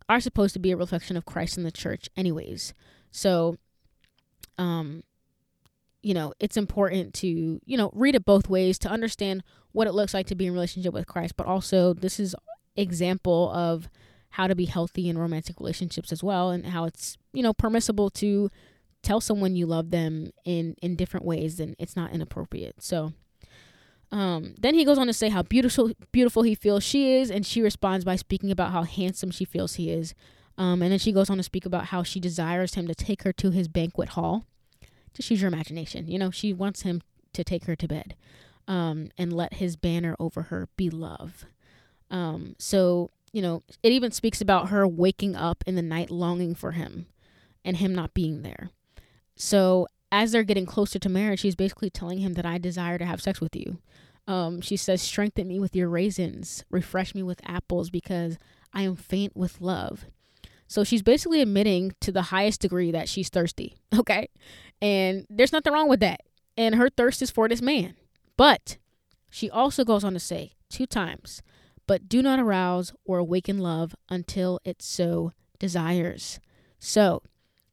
are 0.10 0.20
supposed 0.20 0.54
to 0.54 0.60
be 0.60 0.72
a 0.72 0.78
reflection 0.78 1.16
of 1.16 1.26
Christ 1.26 1.58
and 1.58 1.66
the 1.66 1.72
church 1.72 2.10
anyways. 2.18 2.74
So 3.12 3.58
um 4.58 5.04
you 6.06 6.14
know, 6.14 6.34
it's 6.40 6.56
important 6.56 7.16
to, 7.16 7.60
you 7.66 7.78
know, 7.78 7.90
read 7.96 8.14
it 8.14 8.26
both 8.26 8.48
ways 8.48 8.78
to 8.78 8.88
understand 8.88 9.44
what 9.72 9.88
it 9.88 9.94
looks 9.94 10.14
like 10.14 10.28
to 10.28 10.36
be 10.36 10.46
in 10.46 10.54
relationship 10.54 10.94
with 10.94 11.08
Christ, 11.08 11.36
but 11.36 11.48
also 11.48 11.96
this 11.96 12.20
is 12.20 12.36
example 12.76 13.50
of 13.52 13.90
how 14.30 14.46
to 14.46 14.54
be 14.54 14.66
healthy 14.66 15.10
in 15.10 15.18
romantic 15.18 15.60
relationships 15.60 16.12
as 16.12 16.24
well 16.24 16.52
and 16.52 16.68
how 16.68 16.86
it's, 16.86 17.18
you 17.34 17.42
know, 17.42 17.54
permissible 17.54 18.12
to 18.12 18.52
tell 19.02 19.20
someone 19.20 19.56
you 19.56 19.66
love 19.66 19.90
them 19.90 20.30
in 20.44 20.76
in 20.80 20.96
different 20.96 21.26
ways 21.26 21.60
and 21.60 21.76
it's 21.80 21.96
not 21.96 22.12
inappropriate. 22.12 22.84
So 22.84 23.14
um, 24.12 24.54
then 24.60 24.76
he 24.76 24.86
goes 24.86 25.00
on 25.00 25.08
to 25.08 25.14
say 25.14 25.30
how 25.30 25.42
beautiful 25.42 25.92
beautiful 26.12 26.44
he 26.44 26.54
feels 26.54 26.84
she 26.84 27.16
is, 27.16 27.32
and 27.32 27.44
she 27.44 27.64
responds 27.64 28.06
by 28.06 28.16
speaking 28.16 28.52
about 28.52 28.72
how 28.72 28.84
handsome 28.84 29.32
she 29.32 29.44
feels 29.44 29.74
he 29.74 29.90
is. 29.90 30.14
Um, 30.56 30.84
and 30.84 30.92
then 30.92 31.00
she 31.00 31.12
goes 31.12 31.32
on 31.32 31.38
to 31.38 31.44
speak 31.44 31.66
about 31.66 31.86
how 31.86 32.04
she 32.04 32.20
desires 32.20 32.76
him 32.76 32.86
to 32.88 32.94
take 32.94 33.24
her 33.24 33.34
to 33.34 33.50
his 33.50 33.68
banquet 33.68 34.10
hall. 34.10 34.46
Just 35.16 35.32
use 35.32 35.42
your 35.42 35.48
imagination. 35.48 36.08
You 36.08 36.20
know, 36.20 36.30
she 36.30 36.54
wants 36.54 36.84
him 36.84 37.02
to 37.34 37.44
take 37.44 37.66
her 37.66 37.76
to 37.76 37.88
bed 37.88 38.16
um, 38.68 39.10
and 39.18 39.34
let 39.34 39.56
his 39.56 39.76
banner 39.76 40.16
over 40.20 40.44
her 40.44 40.68
be 40.76 40.90
love. 40.90 41.46
Um, 42.12 42.56
so, 42.60 43.10
you 43.32 43.42
know, 43.42 43.64
it 43.82 43.92
even 43.92 44.12
speaks 44.12 44.42
about 44.42 44.70
her 44.70 44.88
waking 44.88 45.36
up 45.36 45.64
in 45.66 45.76
the 45.76 45.82
night 45.82 46.12
longing 46.12 46.56
for 46.56 46.72
him 46.72 47.08
and 47.64 47.78
him 47.78 47.96
not 47.96 48.14
being 48.14 48.42
there. 48.42 48.70
So, 49.36 49.88
as 50.12 50.32
they're 50.32 50.44
getting 50.44 50.66
closer 50.66 51.00
to 51.00 51.10
marriage, 51.10 51.42
she's 51.42 51.56
basically 51.56 51.90
telling 51.90 52.20
him 52.20 52.34
that 52.34 52.46
I 52.46 52.58
desire 52.58 52.98
to 52.98 53.06
have 53.06 53.22
sex 53.22 53.42
with 53.42 53.56
you. 53.56 53.80
Um, 54.28 54.62
she 54.62 54.78
says, 54.78 55.02
Strengthen 55.02 55.48
me 55.48 55.60
with 55.60 55.76
your 55.76 55.90
raisins, 55.90 56.64
refresh 56.70 57.14
me 57.14 57.22
with 57.22 57.42
apples, 57.46 57.90
because 57.90 58.38
I 58.74 58.84
am 58.84 58.96
faint 58.96 59.36
with 59.36 59.60
love. 59.60 60.06
So 60.68 60.84
she's 60.84 61.04
basically 61.04 61.42
admitting 61.42 61.94
to 62.02 62.12
the 62.12 62.24
highest 62.24 62.62
degree 62.62 62.92
that 62.92 63.10
she's 63.10 63.30
thirsty. 63.30 63.78
Okay. 63.98 64.28
And 64.82 65.26
there's 65.30 65.54
nothing 65.54 65.72
wrong 65.72 65.88
with 65.88 66.02
that. 66.02 66.20
And 66.58 66.76
her 66.76 66.90
thirst 66.90 67.22
is 67.22 67.32
for 67.32 67.48
this 67.48 67.62
man. 67.62 67.96
But 68.36 68.78
she 69.30 69.50
also 69.50 69.86
goes 69.86 70.04
on 70.04 70.14
to 70.14 70.20
say 70.20 70.52
two 70.70 70.86
times, 70.86 71.42
but 71.88 72.10
do 72.10 72.22
not 72.22 72.40
arouse 72.40 72.94
or 73.06 73.18
awaken 73.18 73.60
love 73.60 73.96
until 74.10 74.60
it 74.66 74.82
so 74.82 75.32
desires. 75.60 76.40
So 76.78 77.24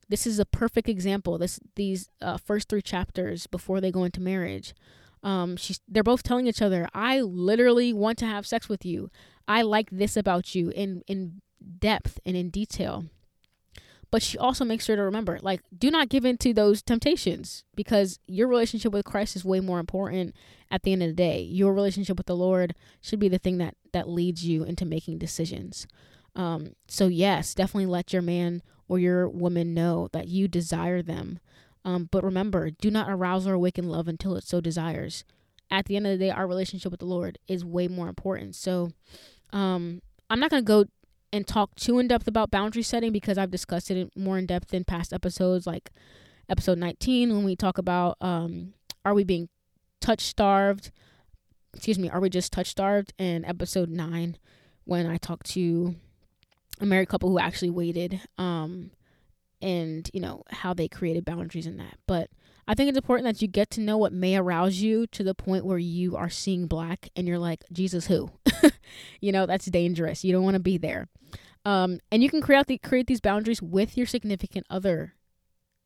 this 0.09 0.27
is 0.27 0.39
a 0.39 0.45
perfect 0.45 0.89
example. 0.89 1.39
This 1.39 1.59
these 1.75 2.09
uh, 2.21 2.37
first 2.37 2.69
three 2.69 2.83
chapters 2.83 3.47
before 3.47 3.81
they 3.81 3.91
go 3.91 4.05
into 4.05 4.21
marriage. 4.21 4.75
Um, 5.23 5.57
she's 5.57 5.81
they're 5.89 6.03
both 6.03 6.23
telling 6.23 6.47
each 6.47 6.63
other, 6.63 6.89
"I 6.93 7.21
literally 7.21 7.93
want 7.93 8.19
to 8.19 8.27
have 8.27 8.47
sex 8.47 8.69
with 8.69 8.85
you. 8.85 9.11
I 9.49 9.63
like 9.63 9.89
this 9.91 10.17
about 10.17 10.55
you 10.55 10.71
in 10.71 11.03
in 11.07 11.41
depth 11.63 12.19
and 12.25 12.37
in 12.37 12.51
detail." 12.51 13.07
But 14.13 14.23
she 14.23 14.37
also 14.37 14.67
makes 14.67 14.85
sure 14.85 14.95
to 14.95 15.03
remember, 15.03 15.39
like, 15.41 15.63
do 15.77 15.91
not 15.91 16.11
give 16.11 16.27
in 16.27 16.37
to 16.39 16.53
those 16.53 16.83
temptations 16.83 17.65
because 17.75 18.19
your 18.27 18.47
relationship 18.47 18.93
with 18.93 19.07
Christ 19.07 19.37
is 19.37 19.45
way 19.45 19.59
more 19.59 19.81
important 19.81 20.37
at 20.71 20.83
the 20.83 20.93
end 20.93 21.03
of 21.03 21.09
the 21.09 21.15
day. 21.15 21.41
Your 21.41 21.73
relationship 21.73 22.19
with 22.19 22.27
the 22.27 22.37
Lord 22.37 22.75
should 23.01 23.19
be 23.19 23.29
the 23.29 23.39
thing 23.39 23.57
that 23.59 23.75
that 23.93 24.11
leads 24.11 24.45
you 24.45 24.65
into 24.65 24.85
making 24.85 25.19
decisions. 25.19 25.87
Um, 26.37 26.75
so 26.89 27.07
yes, 27.07 27.55
definitely 27.55 27.87
let 27.87 28.13
your 28.13 28.21
man 28.21 28.63
or 28.87 28.99
your 28.99 29.29
woman 29.31 29.73
know 29.73 30.09
that 30.13 30.29
you 30.29 30.47
desire 30.47 31.01
them. 31.01 31.39
Um, 31.83 32.09
but 32.11 32.23
remember, 32.23 32.71
do 32.71 32.91
not 32.91 33.09
arouse 33.09 33.47
or 33.47 33.55
awaken 33.55 33.89
love 33.89 34.09
until 34.09 34.37
it 34.37 34.45
so 34.45 34.61
desires. 34.61 35.25
At 35.71 35.87
the 35.87 35.97
end 35.97 36.07
of 36.07 36.13
the 36.13 36.27
day, 36.27 36.31
our 36.31 36.47
relationship 36.47 36.91
with 36.91 37.01
the 37.01 37.07
Lord 37.07 37.39
is 37.49 37.65
way 37.65 37.89
more 37.89 38.09
important. 38.09 38.57
So, 38.57 38.93
um, 39.55 40.03
I'm 40.29 40.39
not 40.39 40.51
gonna 40.51 40.63
go 40.63 40.85
and 41.33 41.47
talk 41.47 41.75
too 41.77 41.99
in 41.99 42.09
depth 42.09 42.29
about 42.29 42.51
boundary 42.51 42.83
setting 42.83 43.13
because 43.13 43.39
I've 43.39 43.51
discussed 43.51 43.91
it 43.91 44.11
more 44.17 44.39
in 44.39 44.47
depth 44.47 44.75
in 44.75 44.85
past 44.85 45.13
episodes, 45.13 45.67
like 45.67 45.91
episode 46.49 46.79
19 46.79 47.35
when 47.35 47.45
we 47.45 47.57
talk 47.57 47.79
about 47.79 48.17
um, 48.21 48.75
are 49.05 49.15
we 49.15 49.25
being 49.25 49.49
touch 50.01 50.21
starved? 50.23 50.91
Excuse 51.75 51.99
me, 51.99 52.11
are 52.11 52.21
we 52.21 52.29
just 52.29 52.53
touch 52.53 52.69
starved? 52.69 53.15
And 53.19 53.45
episode 53.47 53.89
nine 53.89 54.37
when 54.85 55.07
I 55.07 55.17
talked 55.17 55.47
to 55.53 55.95
a 56.81 56.87
married 56.87 57.09
couple 57.09 57.31
who 57.31 57.39
actually 57.39 57.71
waited 57.71 58.21
um 58.39 58.91
and 59.61 60.11
you 60.13 60.21
know 60.21 60.43
how 60.51 60.75
they 60.75 60.89
created 60.89 61.25
boundaries 61.25 61.67
in 61.67 61.77
that 61.77 61.97
but 62.07 62.29
i 62.67 62.75
think 62.75 62.89
it's 62.89 62.99
important 62.99 63.25
that 63.25 63.41
you 63.41 63.49
get 63.49 63.71
to 63.71 63.81
know 63.81 63.97
what 63.97 64.13
may 64.13 64.37
arouse 64.37 64.81
you 64.81 65.07
to 65.07 65.23
the 65.23 65.35
point 65.35 65.65
where 65.65 65.79
you 65.79 66.17
are 66.17 66.29
seeing 66.29 66.67
black 66.67 67.09
and 67.15 67.29
you're 67.29 67.39
like 67.39 67.65
jesus 67.73 68.07
who 68.07 68.31
you 69.21 69.33
know 69.33 69.47
that's 69.47 69.67
dangerous 69.67 70.25
you 70.25 70.33
don't 70.33 70.45
want 70.45 70.55
to 70.55 70.61
be 70.61 70.79
there 70.79 71.09
um 71.65 71.99
and 72.11 72.23
you 72.23 72.31
can 72.31 72.41
create 72.41 72.67
the 72.67 72.79
create 72.79 73.07
these 73.07 73.21
boundaries 73.21 73.63
with 73.63 73.97
your 73.97 74.07
significant 74.07 74.67
other 74.69 75.15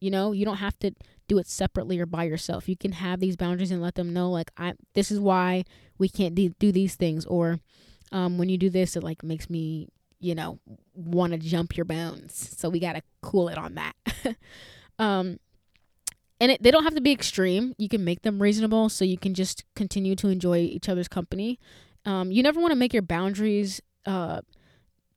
you 0.01 0.11
know 0.11 0.33
you 0.33 0.45
don't 0.45 0.59
have 0.59 0.79
to 0.79 0.93
do 1.29 1.39
it 1.39 1.47
separately 1.47 1.99
or 1.99 2.07
by 2.07 2.25
yourself 2.25 2.69
you 2.69 2.77
can 2.77 2.93
have 2.93 3.21
these 3.21 3.37
boundaries 3.37 3.71
and 3.71 3.83
let 3.83 3.95
them 3.95 4.13
know 4.13 4.31
like 4.31 4.51
i 4.57 4.75
this 4.95 5.11
is 5.11 5.19
why 5.19 5.65
we 5.99 6.09
can't 6.09 6.35
do, 6.35 6.51
do 6.59 6.71
these 6.73 6.95
things 6.95 7.25
or 7.27 7.59
um 8.13 8.39
when 8.39 8.49
you 8.49 8.57
do 8.59 8.71
this 8.71 8.97
it 8.97 9.03
like 9.03 9.23
makes 9.23 9.51
me 9.51 9.89
you 10.21 10.35
know, 10.35 10.59
want 10.95 11.33
to 11.33 11.39
jump 11.39 11.77
your 11.77 11.85
bones. 11.85 12.55
So 12.57 12.69
we 12.69 12.81
got 12.81 12.95
to 12.95 13.03
cool 13.23 13.49
it 13.49 13.59
on 13.59 13.75
that. 13.75 13.95
um, 14.99 15.39
and 16.41 16.53
it, 16.53 16.63
they 16.63 16.71
don't 16.71 16.85
have 16.85 16.95
to 16.95 17.01
be 17.01 17.13
extreme. 17.13 17.75
You 17.79 17.89
can 17.89 18.05
make 18.05 18.23
them 18.23 18.41
reasonable 18.41 18.89
so 18.89 19.05
you 19.05 19.19
can 19.19 19.35
just 19.35 19.65
continue 19.75 20.17
to 20.17 20.29
enjoy 20.29 20.59
each 20.59 20.89
other's 20.89 21.09
company. 21.09 21.59
Um, 22.07 22.31
you 22.31 22.43
never 22.43 22.61
want 22.61 22.71
to 22.71 22.77
make 22.77 22.93
your 22.93 23.03
boundaries 23.03 23.81
uh, 24.07 24.41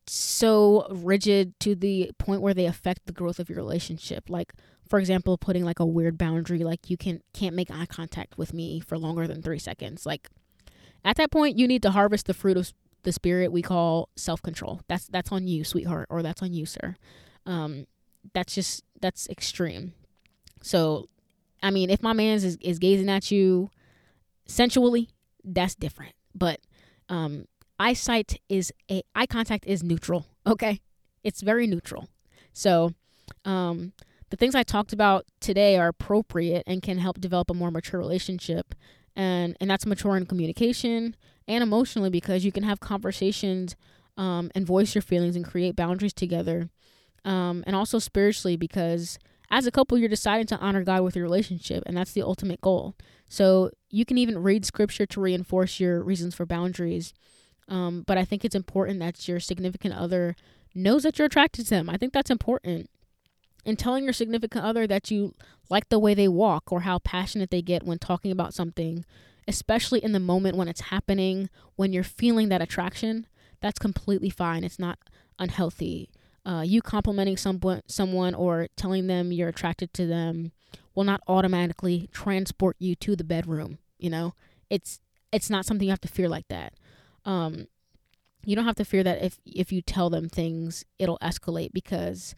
so 0.07 0.87
rigid 0.89 1.57
to 1.59 1.75
the 1.75 2.11
point 2.17 2.41
where 2.41 2.55
they 2.55 2.65
affect 2.65 3.05
the 3.05 3.13
growth 3.13 3.39
of 3.39 3.47
your 3.47 3.57
relationship. 3.57 4.27
Like, 4.27 4.53
for 4.89 4.97
example, 4.99 5.37
putting 5.37 5.63
like 5.63 5.79
a 5.79 5.85
weird 5.85 6.17
boundary, 6.17 6.59
like 6.59 6.89
you 6.89 6.97
can 6.97 7.21
can't 7.31 7.55
make 7.55 7.69
eye 7.69 7.85
contact 7.85 8.37
with 8.37 8.53
me 8.53 8.79
for 8.79 8.97
longer 8.97 9.27
than 9.27 9.41
three 9.41 9.59
seconds. 9.59 10.05
Like, 10.05 10.27
at 11.05 11.15
that 11.17 11.31
point, 11.31 11.57
you 11.57 11.67
need 11.67 11.83
to 11.83 11.91
harvest 11.91 12.25
the 12.25 12.33
fruit 12.33 12.57
of 12.57 12.73
the 13.03 13.11
spirit 13.11 13.51
we 13.51 13.61
call 13.61 14.09
self 14.15 14.41
control. 14.41 14.81
That's 14.87 15.07
that's 15.07 15.31
on 15.31 15.47
you, 15.47 15.63
sweetheart, 15.63 16.07
or 16.09 16.23
that's 16.23 16.41
on 16.41 16.53
you, 16.53 16.65
sir. 16.65 16.95
Um, 17.45 17.85
that's 18.33 18.55
just 18.55 18.83
that's 18.99 19.29
extreme. 19.29 19.93
So, 20.61 21.07
I 21.61 21.69
mean, 21.69 21.89
if 21.89 22.01
my 22.01 22.13
man's 22.13 22.43
is, 22.43 22.57
is 22.61 22.79
gazing 22.79 23.09
at 23.09 23.31
you 23.31 23.69
sensually, 24.45 25.09
that's 25.43 25.75
different. 25.75 26.13
But 26.35 26.59
um, 27.09 27.45
eyesight 27.79 28.39
is 28.47 28.71
a 28.89 29.01
eye 29.15 29.25
contact 29.25 29.65
is 29.65 29.83
neutral. 29.83 30.27
Okay, 30.45 30.79
it's 31.23 31.41
very 31.41 31.67
neutral. 31.67 32.07
So, 32.53 32.93
um, 33.45 33.93
the 34.29 34.37
things 34.37 34.55
I 34.55 34.63
talked 34.63 34.93
about 34.93 35.25
today 35.39 35.77
are 35.77 35.87
appropriate 35.87 36.63
and 36.67 36.81
can 36.81 36.99
help 36.99 37.19
develop 37.19 37.49
a 37.49 37.53
more 37.53 37.71
mature 37.71 37.99
relationship, 37.99 38.75
and 39.15 39.57
and 39.59 39.69
that's 39.69 39.85
mature 39.85 40.15
in 40.17 40.25
communication 40.25 41.15
and 41.47 41.63
emotionally 41.63 42.09
because 42.09 42.45
you 42.45 42.51
can 42.51 42.63
have 42.63 42.79
conversations 42.79 43.75
um, 44.17 44.51
and 44.53 44.65
voice 44.65 44.93
your 44.93 45.01
feelings 45.01 45.35
and 45.35 45.45
create 45.45 45.75
boundaries 45.75 46.13
together. 46.13 46.69
Um, 47.25 47.63
and 47.67 47.75
also 47.75 47.99
spiritually 47.99 48.55
because 48.55 49.19
as 49.51 49.65
a 49.65 49.71
couple, 49.71 49.97
you're 49.97 50.09
deciding 50.09 50.45
to 50.47 50.57
honor 50.59 50.83
God 50.83 51.01
with 51.01 51.15
your 51.15 51.23
relationship, 51.23 51.83
and 51.85 51.97
that's 51.97 52.13
the 52.13 52.21
ultimate 52.21 52.61
goal. 52.61 52.95
So 53.27 53.71
you 53.89 54.05
can 54.05 54.17
even 54.17 54.41
read 54.41 54.65
scripture 54.65 55.05
to 55.05 55.21
reinforce 55.21 55.79
your 55.79 56.01
reasons 56.01 56.35
for 56.35 56.45
boundaries. 56.45 57.13
Um, 57.67 58.03
but 58.05 58.17
I 58.17 58.25
think 58.25 58.43
it's 58.43 58.55
important 58.55 58.99
that 58.99 59.27
your 59.27 59.39
significant 59.39 59.93
other 59.93 60.35
knows 60.73 61.03
that 61.03 61.17
you're 61.17 61.27
attracted 61.27 61.65
to 61.65 61.69
them. 61.69 61.89
I 61.89 61.97
think 61.97 62.13
that's 62.13 62.31
important. 62.31 62.89
And 63.65 63.77
telling 63.77 64.05
your 64.05 64.13
significant 64.13 64.63
other 64.63 64.87
that 64.87 65.11
you 65.11 65.35
like 65.69 65.89
the 65.89 65.99
way 65.99 66.13
they 66.13 66.27
walk 66.27 66.71
or 66.71 66.81
how 66.81 66.99
passionate 66.99 67.51
they 67.51 67.61
get 67.61 67.83
when 67.83 67.99
talking 67.99 68.31
about 68.31 68.53
something 68.53 69.05
especially 69.49 70.01
in 70.03 70.11
the 70.11 70.19
moment 70.19 70.55
when 70.55 70.67
it's 70.67 70.81
happening, 70.81 71.49
when 71.75 71.91
you're 71.91 72.03
feeling 72.03 72.49
that 72.49 72.61
attraction, 72.61 73.25
that's 73.61 73.79
completely 73.79 74.29
fine. 74.29 74.63
It's 74.63 74.77
not 74.77 74.99
unhealthy. 75.39 76.11
Uh, 76.45 76.61
you 76.63 76.83
complimenting 76.83 77.35
someone, 77.35 77.81
someone 77.87 78.35
or 78.35 78.67
telling 78.77 79.07
them 79.07 79.31
you're 79.31 79.49
attracted 79.49 79.91
to 79.95 80.05
them 80.05 80.51
will 80.95 81.03
not 81.03 81.21
automatically 81.27 82.09
transport 82.11 82.75
you 82.79 82.95
to 82.95 83.15
the 83.15 83.23
bedroom. 83.23 83.77
You 83.97 84.09
know, 84.09 84.33
it's 84.69 84.99
it's 85.31 85.49
not 85.49 85.65
something 85.65 85.85
you 85.85 85.91
have 85.91 86.01
to 86.01 86.07
fear 86.07 86.29
like 86.29 86.47
that. 86.47 86.73
Um, 87.25 87.67
you 88.45 88.55
don't 88.55 88.65
have 88.65 88.75
to 88.75 88.85
fear 88.85 89.03
that 89.03 89.23
if 89.23 89.39
if 89.45 89.71
you 89.71 89.81
tell 89.81 90.09
them 90.09 90.29
things, 90.29 90.85
it'll 90.97 91.19
escalate 91.19 91.71
because 91.73 92.35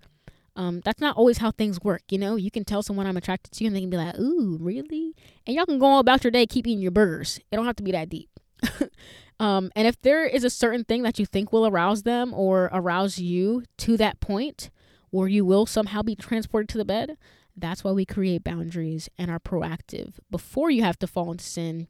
um, 0.55 0.81
that's 0.83 1.00
not 1.00 1.15
always 1.15 1.38
how 1.38 1.51
things 1.51 1.79
work. 1.81 2.03
You 2.09 2.17
know, 2.17 2.35
you 2.35 2.51
can 2.51 2.65
tell 2.65 2.83
someone 2.83 3.07
I'm 3.07 3.17
attracted 3.17 3.53
to, 3.53 3.63
you 3.63 3.67
and 3.67 3.75
they 3.75 3.81
can 3.81 3.89
be 3.89 3.97
like, 3.97 4.17
"Ooh, 4.19 4.57
really?" 4.59 5.15
And 5.45 5.55
y'all 5.55 5.65
can 5.65 5.79
go 5.79 6.00
about 6.00 6.23
your 6.23 6.31
day, 6.31 6.45
keep 6.45 6.67
eating 6.67 6.81
your 6.81 6.91
burgers. 6.91 7.39
It 7.51 7.55
don't 7.55 7.65
have 7.65 7.77
to 7.77 7.83
be 7.83 7.91
that 7.91 8.09
deep. 8.09 8.29
um, 9.39 9.71
and 9.75 9.88
if 9.88 10.01
there 10.01 10.25
is 10.25 10.43
a 10.43 10.50
certain 10.50 10.83
thing 10.83 11.03
that 11.03 11.19
you 11.19 11.25
think 11.25 11.51
will 11.51 11.67
arouse 11.67 12.03
them 12.03 12.33
or 12.33 12.69
arouse 12.73 13.17
you 13.17 13.63
to 13.77 13.97
that 13.97 14.19
point 14.19 14.69
where 15.09 15.27
you 15.27 15.45
will 15.45 15.65
somehow 15.65 16.01
be 16.01 16.15
transported 16.15 16.69
to 16.69 16.77
the 16.77 16.85
bed, 16.85 17.17
that's 17.62 17.84
why 17.84 17.91
we 17.91 18.06
create 18.06 18.44
boundaries 18.44 19.10
and 19.18 19.32
are 19.32 19.39
proactive 19.39 20.15
before 20.30 20.70
you 20.70 20.84
have 20.84 21.00
to 21.00 21.08
fall 21.08 21.32
into 21.32 21.44
sin 21.44 21.88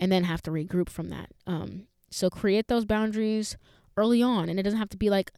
and 0.00 0.10
then 0.10 0.24
have 0.24 0.42
to 0.42 0.50
regroup 0.50 0.88
from 0.88 1.10
that. 1.10 1.30
Um, 1.46 1.86
so 2.10 2.28
create 2.30 2.68
those 2.68 2.84
boundaries 2.84 3.56
early 3.96 4.22
on, 4.22 4.48
and 4.48 4.58
it 4.58 4.62
doesn't 4.62 4.78
have 4.78 4.88
to 4.90 4.96
be 4.96 5.10
like, 5.10 5.32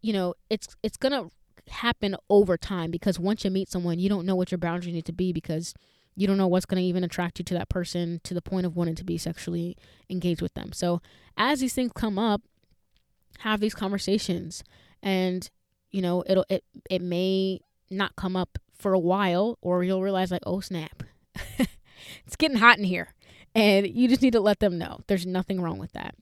you 0.00 0.12
know, 0.12 0.34
it's 0.50 0.68
it's 0.82 0.96
gonna 0.96 1.30
happen 1.68 2.16
over 2.28 2.56
time 2.56 2.90
because 2.90 3.18
once 3.18 3.44
you 3.44 3.50
meet 3.50 3.70
someone, 3.70 3.98
you 3.98 4.08
don't 4.08 4.26
know 4.26 4.34
what 4.36 4.50
your 4.50 4.58
boundaries 4.58 4.94
need 4.94 5.04
to 5.04 5.12
be 5.12 5.32
because 5.32 5.74
you 6.14 6.26
don't 6.26 6.36
know 6.36 6.48
what's 6.48 6.66
going 6.66 6.80
to 6.80 6.86
even 6.86 7.04
attract 7.04 7.38
you 7.38 7.44
to 7.44 7.54
that 7.54 7.70
person 7.70 8.20
to 8.24 8.34
the 8.34 8.42
point 8.42 8.66
of 8.66 8.76
wanting 8.76 8.94
to 8.94 9.04
be 9.04 9.16
sexually 9.16 9.76
engaged 10.10 10.42
with 10.42 10.52
them. 10.52 10.70
So, 10.72 11.00
as 11.38 11.60
these 11.60 11.72
things 11.72 11.92
come 11.94 12.18
up, 12.18 12.42
have 13.38 13.60
these 13.60 13.74
conversations 13.74 14.62
and 15.02 15.48
you 15.90 16.02
know, 16.02 16.24
it'll 16.26 16.46
it 16.48 16.64
it 16.90 17.02
may 17.02 17.60
not 17.90 18.16
come 18.16 18.34
up 18.36 18.58
for 18.82 18.92
a 18.92 18.98
while 18.98 19.58
or 19.62 19.84
you'll 19.84 20.02
realize 20.02 20.30
like, 20.30 20.42
"Oh, 20.44 20.60
snap. 20.60 21.02
it's 22.26 22.36
getting 22.36 22.58
hot 22.58 22.78
in 22.78 22.84
here." 22.84 23.14
And 23.54 23.86
you 23.86 24.08
just 24.08 24.22
need 24.22 24.32
to 24.32 24.40
let 24.40 24.60
them 24.60 24.78
know. 24.78 25.00
There's 25.06 25.26
nothing 25.26 25.60
wrong 25.60 25.78
with 25.78 25.92
that. 25.92 26.14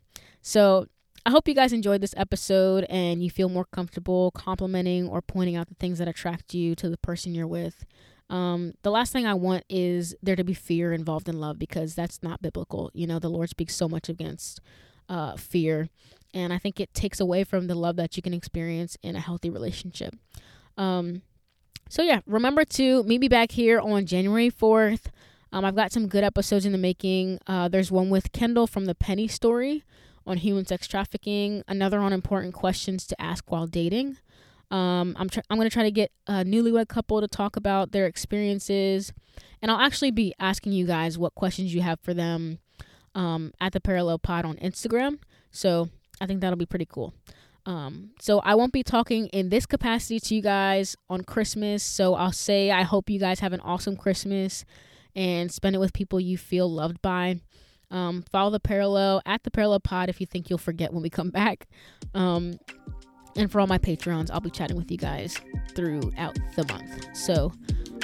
So, 0.43 0.87
I 1.27 1.31
hope 1.31 1.47
you 1.47 1.55
guys 1.55 1.73
enjoyed 1.73 2.01
this 2.01 2.15
episode 2.17 2.85
and 2.89 3.23
you 3.23 3.31
feel 3.31 3.51
more 3.51 3.67
comfortable 3.67 4.31
complimenting 4.31 5.07
or 5.07 5.21
pointing 5.21 5.55
out 5.55 5.69
the 5.69 5.75
things 5.75 5.99
that 5.99 6.09
attract 6.09 6.55
you 6.55 6.75
to 6.77 6.89
the 6.89 6.97
person 6.97 7.35
you're 7.35 7.47
with. 7.47 7.85
Um, 8.31 8.75
the 8.83 8.91
last 8.91 9.13
thing 9.13 9.27
I 9.27 9.35
want 9.35 9.65
is 9.69 10.15
there 10.23 10.37
to 10.37 10.45
be 10.45 10.55
fear 10.55 10.93
involved 10.93 11.29
in 11.29 11.39
love 11.39 11.59
because 11.59 11.95
that's 11.95 12.23
not 12.23 12.41
biblical. 12.41 12.91
You 12.95 13.07
know, 13.07 13.19
the 13.19 13.29
Lord 13.29 13.51
speaks 13.51 13.75
so 13.75 13.89
much 13.89 14.09
against 14.09 14.61
uh, 15.09 15.37
fear, 15.37 15.89
and 16.33 16.53
I 16.53 16.59
think 16.59 16.79
it 16.81 16.95
takes 16.95 17.21
away 17.21 17.43
from 17.45 17.67
the 17.67 17.75
love 17.75 17.97
that 17.97 18.17
you 18.17 18.23
can 18.23 18.33
experience 18.33 18.97
in 19.03 19.17
a 19.17 19.21
healthy 19.21 19.51
relationship. 19.51 20.15
Um, 20.79 21.23
so, 21.91 22.03
yeah, 22.03 22.21
remember 22.27 22.65
to 22.65 23.03
meet 23.03 23.21
me 23.21 23.29
back 23.29 23.51
here 23.51 23.81
on 23.81 24.07
January 24.07 24.51
4th. 24.51 25.07
Um, 25.53 25.65
I've 25.65 25.75
got 25.77 25.93
some 25.93 26.07
good 26.07 26.25
episodes 26.25 26.65
in 26.65 26.73
the 26.73 26.79
making. 26.79 27.41
Uh, 27.47 27.69
there's 27.69 27.91
one 27.91 28.09
with 28.09 28.33
Kendall 28.33 28.67
from 28.67 28.87
the 28.87 28.95
Penny 28.95 29.29
Story 29.29 29.85
on 30.27 30.37
human 30.37 30.65
sex 30.65 30.87
trafficking, 30.87 31.63
another 31.67 31.99
on 31.99 32.13
important 32.13 32.55
questions 32.55 33.07
to 33.09 33.21
ask 33.21 33.51
while 33.51 33.67
dating. 33.67 34.17
Um, 34.71 35.17
I'm 35.19 35.29
tr- 35.29 35.41
I'm 35.51 35.57
gonna 35.59 35.71
try 35.71 35.83
to 35.83 35.91
get 35.91 36.13
a 36.29 36.45
newlywed 36.45 36.87
couple 36.89 37.21
to 37.21 37.27
talk 37.27 37.57
about 37.57 37.91
their 37.91 38.07
experiences, 38.07 39.13
and 39.61 39.71
I'll 39.71 39.81
actually 39.81 40.13
be 40.13 40.33
asking 40.39 40.73
you 40.73 40.87
guys 40.87 41.19
what 41.19 41.35
questions 41.35 41.75
you 41.75 41.81
have 41.83 41.99
for 42.01 42.15
them 42.15 42.61
um, 43.17 43.53
at 43.61 43.73
the 43.73 43.81
Parallel 43.81 44.21
Pod 44.21 44.45
on 44.45 44.57
Instagram. 44.59 45.19
So 45.51 45.89
I 46.21 46.27
think 46.27 46.41
that'll 46.41 46.57
be 46.57 46.67
pretty 46.67 46.87
cool. 46.87 47.13
Um, 47.71 48.11
so 48.19 48.41
I 48.41 48.57
won't 48.57 48.73
be 48.73 48.83
talking 48.83 49.29
in 49.29 49.49
this 49.49 49.65
capacity 49.65 50.19
to 50.19 50.35
you 50.35 50.43
guys 50.43 50.97
on 51.09 51.23
Christmas. 51.23 51.85
So 51.85 52.15
I'll 52.15 52.33
say 52.33 52.73
I 52.73 52.83
hope 52.83 53.09
you 53.09 53.21
guys 53.21 53.39
have 53.41 53.53
an 53.53 53.61
awesome 53.61 53.97
Christmas 53.97 54.65
and 55.15 55.53
spend 55.53 55.77
it 55.77 55.79
with 55.79 55.93
people 55.93 56.19
you 56.19 56.37
feel 56.37 56.69
loved 56.69 57.01
by. 57.01 57.41
Um, 57.93 58.25
follow 58.33 58.51
the 58.51 58.59
parallel 58.59 59.23
at 59.25 59.45
the 59.45 59.53
parallel 59.53 59.79
pod 59.79 60.09
if 60.09 60.21
you 60.21 60.27
think 60.27 60.51
you'll 60.51 60.59
forget 60.59 60.93
when 60.93 61.03
we 61.03 61.11
come 61.11 61.31
back. 61.31 61.69
Um, 62.13 62.59
and 63.37 63.51
for 63.53 63.61
all 63.61 63.69
my 63.69 63.79
Patreons, 63.79 64.31
I'll 64.33 64.41
be 64.41 64.51
chatting 64.51 64.77
with 64.77 64.91
you 64.91 64.99
guys 64.99 65.39
throughout 65.77 66.37
the 66.57 66.67
month. 66.67 67.17
So 67.17 67.53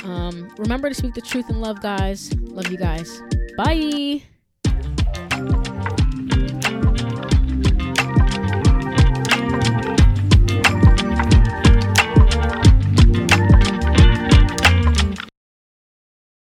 um, 0.04 0.48
remember 0.58 0.88
to 0.88 0.94
speak 0.94 1.14
the 1.14 1.20
truth 1.20 1.48
and 1.48 1.60
love, 1.60 1.82
guys. 1.82 2.32
Love 2.38 2.70
you 2.70 2.78
guys. 2.78 3.20
Bye. 3.56 4.22